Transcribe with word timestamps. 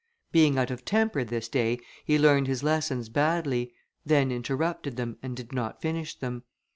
Being 0.31 0.57
out 0.57 0.71
of 0.71 0.83
temper 0.83 1.23
this 1.23 1.47
day, 1.47 1.77
he 2.03 2.17
learned 2.17 2.47
his 2.47 2.63
lessons 2.63 3.07
badly; 3.07 3.71
then 4.03 4.31
interrupted 4.31 4.95
them, 4.95 5.19
and 5.21 5.37
did 5.37 5.53
not 5.53 5.79
finish 5.79 6.17
them. 6.17 6.41